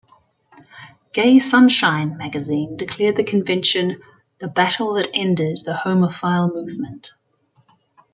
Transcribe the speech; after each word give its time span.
"Gay 1.13 1.37
Sunshine" 1.37 2.17
magazine 2.17 2.75
declared 2.75 3.17
the 3.17 3.23
convention 3.23 4.01
"the 4.39 4.47
battle 4.47 4.93
that 4.93 5.11
ended 5.13 5.59
the 5.63 5.73
homophile 5.85 6.51
movement". 6.51 7.13